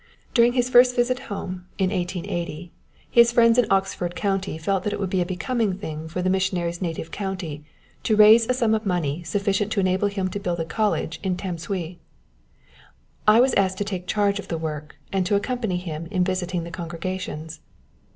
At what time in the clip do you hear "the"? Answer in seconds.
6.23-6.29, 14.47-14.57, 16.63-16.71